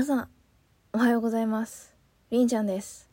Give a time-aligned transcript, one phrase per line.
[0.00, 0.28] 皆さん
[0.94, 1.94] おはようございます。
[2.30, 3.10] りんちゃんです、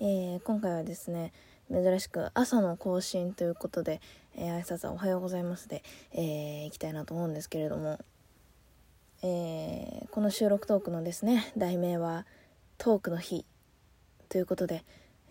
[0.00, 1.32] えー、今回はですね
[1.70, 4.00] 珍しく朝の更新ということで、
[4.34, 8.00] えー、挨拶はおはようございますで、えー、いきたいなと思うんですけれども、
[9.22, 12.26] えー、この収録トークのですね題名は
[12.78, 13.46] トークの日
[14.28, 14.84] ということで、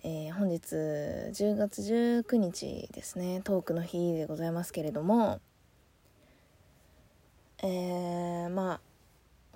[0.05, 5.41] えー、本日10月19日ですねトークの日でございますけれども
[7.61, 8.81] えー、まあ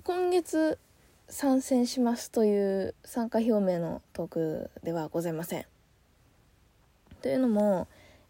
[0.03, 0.77] 今月
[1.29, 5.65] 参戦しますという参加表明のトークではございません。
[7.21, 7.87] というのも、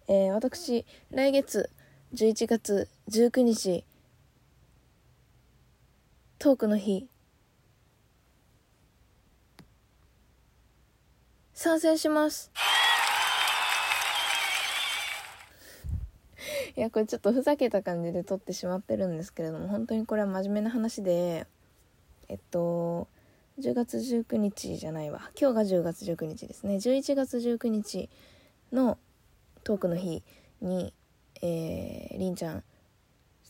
[0.07, 1.69] えー、私来月
[2.13, 3.83] 11月19日
[6.39, 7.07] トークの日
[11.53, 12.51] 参戦します
[16.75, 21.47] いやこれちょっとふざけた感じで撮ってしまってるんですけれども本当にこれは真面目な話で
[22.29, 23.07] えっと
[23.59, 25.31] 10月19日じゃないわ。
[25.39, 26.75] 今日が10月19日ですね。
[26.75, 28.09] 11月19日
[28.71, 28.97] の
[29.63, 30.23] トークの日
[30.61, 30.93] に
[31.41, 32.63] えー、りんちゃんちょっ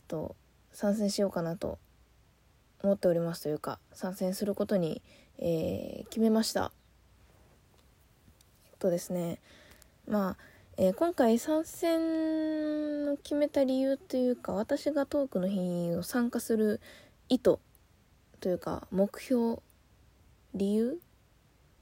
[0.08, 0.36] と
[0.72, 1.78] 参戦しようかなと
[2.82, 5.02] 思っておりますというか参戦することに、
[5.38, 6.72] えー、決めました。
[8.70, 9.40] えっとですね。
[10.06, 10.36] まあ、
[10.76, 16.80] えー、今回参戦を決めた理由というか私がトークの日を参加する
[17.28, 17.58] 意図
[18.40, 19.60] というか目標
[20.54, 21.00] 理由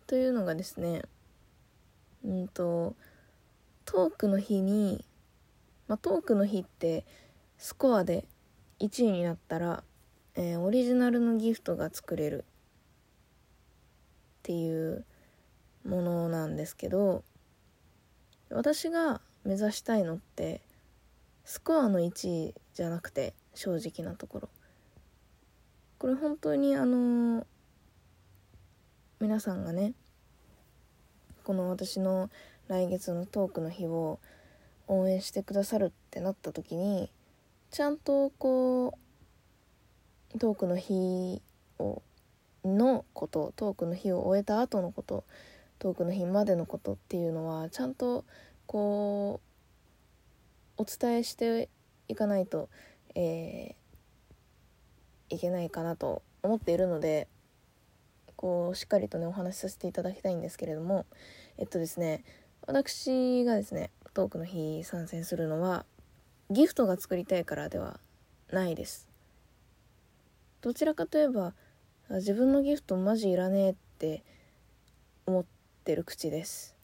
[0.07, 1.03] というのがですね
[2.25, 2.95] うんと
[3.85, 5.05] トークの日に、
[5.87, 7.05] まあ、トークの日って
[7.59, 8.25] スコアで
[8.81, 9.84] 1位になったら、
[10.34, 15.05] えー、オリジナルのギフトが作れるっていう
[15.87, 17.23] ものなんですけど
[18.51, 20.61] 私が目指したいのって
[21.45, 24.49] スコアの1位じゃなくて正直なところ。
[25.99, 27.47] これ本当にあの
[29.21, 29.95] 皆さんがね
[31.45, 32.29] この私の
[32.69, 34.19] 来月のトークの日を
[34.89, 37.11] 応援してくださるってなった時に
[37.71, 38.99] ちゃんとこ
[40.35, 41.41] うトークの日
[41.79, 42.03] を
[42.65, 45.25] のことトークの日を終えた後のこと
[45.79, 48.25] トークの日までのことっていうのはちゃんと
[48.67, 49.41] こ
[50.79, 51.69] うお伝えして
[52.09, 52.69] いかないと、
[53.15, 53.75] えー、
[55.31, 57.28] いけないかなと思っているので
[58.37, 61.06] こうしっかりとねお話しさせていただきたいんですけれども
[61.59, 62.25] えっとですね
[62.66, 65.84] 私がですねトークの日参戦するのは
[66.50, 68.00] ギフトが作りたいからでは
[68.53, 69.09] ないです。
[70.62, 71.54] どちらかといえば
[72.10, 74.22] 自分のギフトマジいらねえって
[75.26, 75.44] 思っ
[75.84, 76.76] てる口です。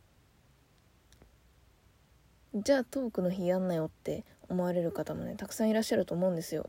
[2.55, 6.69] じゃあトークの日やんなよって思われる方もねたくさんいらっしゃると思うんですよ。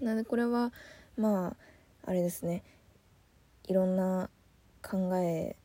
[0.00, 0.72] なのでこれは
[1.16, 1.56] ま
[2.04, 2.62] ああれですね。
[3.64, 4.30] いろんな
[4.82, 5.56] 考え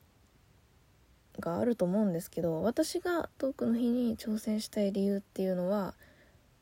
[1.39, 5.95] があると思うんですけど私がトークの日に挑戦したい理由っていうのは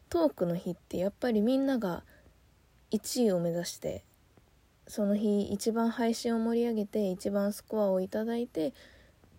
[0.10, 2.04] トークの日ってやっぱりみんなが
[2.92, 4.04] 1位を目指して
[4.88, 8.74] その日一番配信を盛り上げて一番スコアを頂いて、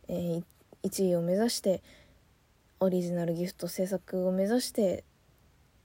[0.08, 0.42] えー、
[0.82, 1.82] 1位を目指して
[2.80, 5.04] オリジナルギフト制作を目指して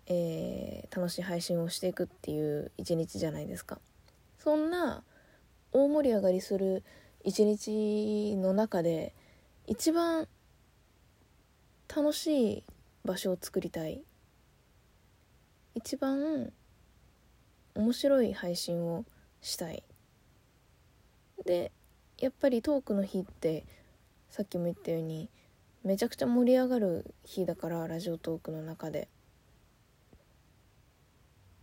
[0.10, 3.80] えー、楽しい配信をしていくっていう一日じゃないですか。
[4.40, 5.04] そんな
[5.72, 6.84] 大盛り上がりする
[7.24, 9.14] 一日の中で
[9.68, 10.28] 一番
[11.96, 12.64] 楽しい
[13.06, 14.02] 場所を作りたい。
[15.76, 16.52] 一番
[17.76, 19.06] 面白い配信を
[19.42, 19.84] したい。
[21.46, 21.72] で
[22.18, 23.66] やっぱりトークの日って
[24.30, 25.30] さっきも言ったように
[25.84, 29.08] めちゃくちゃ盛り上がる日だからラジオトークの中で。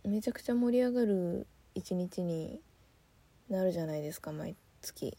[0.07, 2.61] めちゃくちゃ盛り上がる一日に
[3.49, 5.17] なるじゃないですか毎月。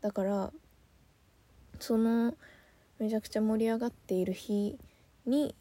[0.00, 0.52] だから
[1.78, 2.34] その
[2.98, 4.76] めちゃくちゃ盛り上がっている日
[5.24, 5.54] に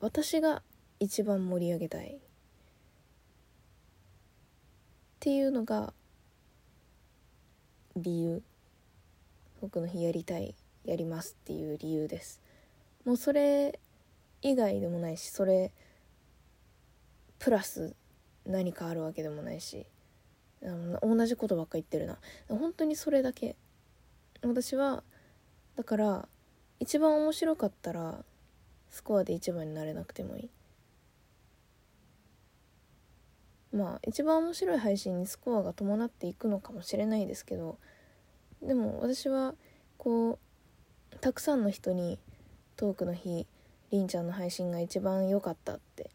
[0.00, 0.62] 私が
[0.98, 2.16] 一番盛り上げたい。
[2.16, 2.18] っ
[5.20, 5.92] ていうのが
[7.96, 8.42] 理由。
[9.60, 10.54] 僕の日やりたい
[10.84, 12.40] やりますっていう理由です。
[13.04, 13.78] もうそれ
[14.42, 15.70] 以外でもないしそれ
[17.38, 17.94] プラス
[18.44, 19.86] 何かあるわけでもないし。
[21.02, 22.18] 同じことばっか言ってるな。
[22.48, 23.56] 本当にそれだけ。
[24.42, 25.02] 私は
[25.76, 26.28] だから
[26.80, 28.24] 一番面白かったら
[28.90, 30.50] スコアで一番になれなくてもいい。
[33.72, 37.78] まあ一番面白い配信にスコアが伴っていくのかもしれないですけど
[38.62, 39.54] でも私は
[39.98, 40.38] こ
[41.12, 42.18] うたくさんの人に
[42.76, 43.46] トークの日
[43.90, 46.10] りんちゃんの配信が一番良かったって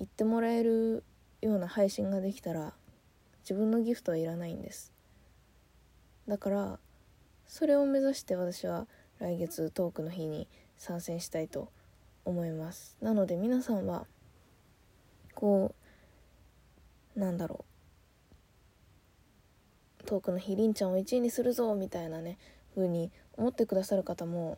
[0.00, 1.04] 言ってもらえる
[1.42, 2.72] ような配信ができたら
[3.42, 4.94] 自分のギフトはいらないんです。
[6.26, 6.78] だから
[7.46, 8.86] それを目指して私は
[9.18, 10.48] 来月トークの日に
[10.78, 11.70] 参戦したいと
[12.24, 12.96] 思います。
[13.02, 14.06] なので皆さんは
[15.34, 15.74] こ
[17.14, 17.66] うなんだろ
[20.00, 20.04] う。
[20.06, 22.38] トークの日りんちゃんを1位にするぞみたいなね
[22.74, 24.56] 風に思ってくださる方も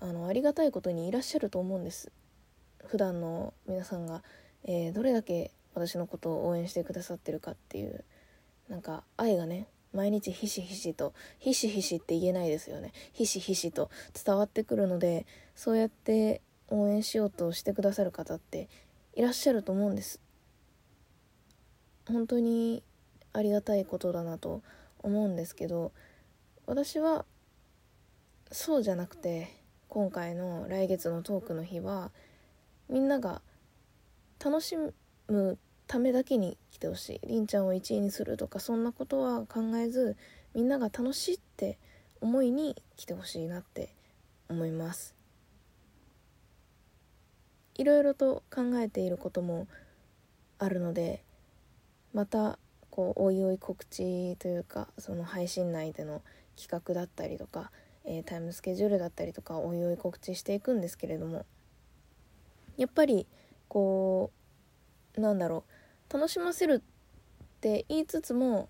[0.00, 2.10] あのありがたいことにいらっしゃると思うんです。
[2.86, 4.24] 普段の皆さんが、
[4.64, 8.04] えー、どれだけ私のことを応援してくださってるかっていう
[8.68, 12.92] なんか愛がね毎日ひしひしとひしひしって言えないですよね。
[13.12, 13.90] ひしひしと
[14.24, 15.26] 伝わってくるので
[15.56, 18.68] そうやって応援しようとしてくださる方って
[19.14, 20.20] いらっしゃると思うんです。
[22.06, 22.82] 本当に
[23.32, 24.62] ありがたいことだなと
[25.00, 25.92] 思うんですけど
[26.66, 27.24] 私は
[28.50, 29.48] そうじゃなくて
[29.88, 32.10] 今回の来月のトークの日は
[32.88, 33.42] みんなが
[34.42, 37.26] 楽しむためだけに来てほしい。
[37.26, 40.16] りんちゃんを1位にするとかそんなことは考えず
[40.54, 41.78] みんなが楽しいって
[42.20, 43.94] 思いに来てほしいなって
[44.48, 45.14] 思います。
[47.76, 49.66] いろいろと考えていることも
[50.58, 51.22] あるので
[52.12, 52.58] また
[52.90, 56.22] こうおいおい告知というかその配信内での
[56.56, 57.70] 企画だったりとか、
[58.04, 61.46] えー、タイムスケジュールだったりとかおいおい告知していくんですけれども
[62.76, 63.26] やっぱり
[63.70, 64.32] こ
[65.16, 65.64] うなんだろ
[66.10, 68.68] う楽しませるって言いつつも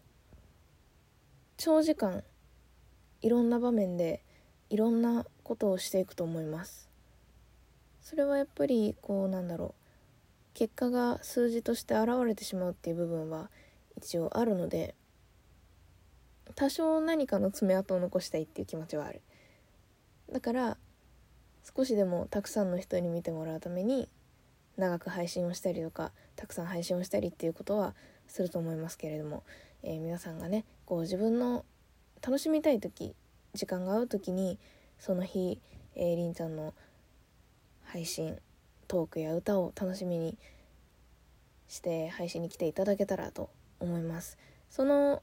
[1.56, 2.22] 長時間
[3.22, 4.22] いろんな場面で
[4.68, 6.88] いろんなことをしていくと思います。
[8.02, 9.80] それはやっぱりこうなんだろう
[10.54, 13.50] 結果が数字として現れてしまうっていう部分は
[13.96, 14.94] 一応あるので
[16.54, 19.22] 多少何かの爪痕を残したいっていう気持ちはある。
[20.30, 20.76] だから
[21.76, 24.08] 少しでもたくさんの人に見てもらうために
[24.80, 27.94] 長く配信をしたりとかたくさん配信をしたりっていうことは
[28.26, 29.44] すると思いますけれども、
[29.82, 31.64] えー、皆さんがねこう自分の
[32.22, 33.14] 楽しみたい時
[33.54, 34.58] 時間が合う時に
[34.98, 35.60] その日、
[35.94, 36.74] えー、りんちゃんの
[37.84, 38.36] 配信
[38.88, 40.36] トークや歌を楽しみに
[41.68, 44.38] して配信に来ていただけたらと思います。
[44.68, 45.22] その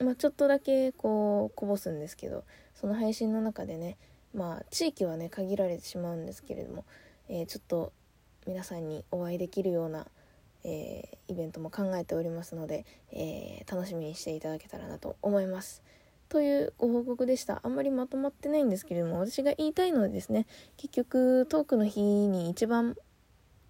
[0.00, 2.44] まあ、ちょっとだけこうこぼすんですけど
[2.74, 3.96] その配信の中でね
[4.34, 6.84] まあ地域はね限られてしまうんですけれども、
[7.28, 7.92] えー、ちょっと
[8.46, 10.06] 皆さんにお会いできるような、
[10.64, 15.82] えー、イベントも考えておりますので、えー、楽しみにしていただけたらなと思います。
[16.28, 17.60] というご報告でした。
[17.62, 20.46] あんまりまとまってないんですけれども、私が言いたいのはですね、
[20.76, 22.96] 結局トークの日に一番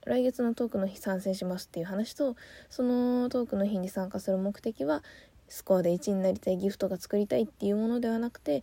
[0.07, 2.37] 来月のトークの日参戦しますっていう話と
[2.69, 5.03] そのトークの日に参加する目的は
[5.49, 8.63] スコアで1位になりたいギフトが作りたいっていうものではなくて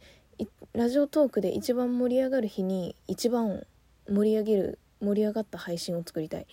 [0.74, 3.66] ラジオトークで一番盛り上がる日に一番
[4.10, 6.48] 盛り上げる盛り上がった配信を作りたい、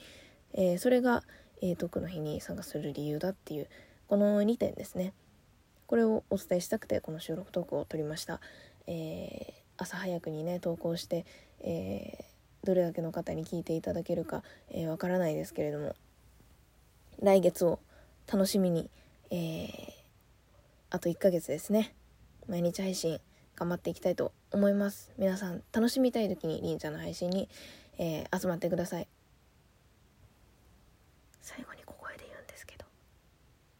[0.54, 1.22] えー、それが、
[1.62, 3.68] えー、トークの日に参加する理由だっていう
[4.08, 5.12] この2点ですね。
[5.86, 8.40] これをお伝えしたくてこの収録トークを撮りました、
[8.86, 11.24] えー、朝早くにね投稿して、
[11.60, 15.94] えーどれだけの方に聞いていただけるかわ、えー、からないですけれども
[17.22, 17.78] 来月を
[18.30, 18.90] 楽しみに、
[19.30, 19.68] え
[20.90, 21.94] あと1ヶ月ですね。
[22.46, 23.18] 毎日配信
[23.56, 25.10] 頑張っていきたいと思います。
[25.18, 27.48] 皆さん楽しみたい時にりんちゃんの配信に、
[27.98, 29.08] えー、集まってください。
[31.42, 32.84] 最後に小声で言うんですけど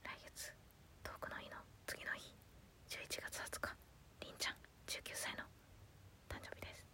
[0.02, 0.52] 来月
[1.04, 1.56] 遠くの日の
[1.86, 2.34] 次の日
[2.88, 3.76] 11月20日
[4.22, 4.54] りんちゃん
[4.86, 5.44] 19歳の
[6.28, 6.86] 誕生日です。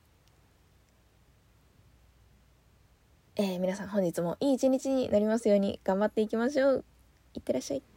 [3.37, 6.85] えー、皆さん本日もいい一日になりますように頑張っていきましょう。
[7.35, 7.94] いってらっしゃい。